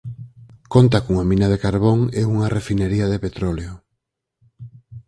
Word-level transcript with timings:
Conta 0.73 1.01
cunha 1.05 1.25
mina 1.31 1.47
de 1.53 1.61
carbón 1.65 1.99
e 2.19 2.21
unha 2.33 2.51
refinería 2.57 3.05
de 3.11 3.21
petróleo. 3.25 3.73